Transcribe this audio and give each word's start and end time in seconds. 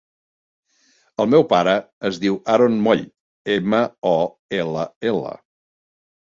El 1.23 1.27
meu 1.33 1.43
pare 1.51 1.75
es 2.09 2.17
diu 2.23 2.39
Haron 2.53 2.79
Moll: 2.87 3.03
ema, 3.57 3.83
o, 4.13 4.15
ela, 4.63 4.89
ela. 5.13 5.37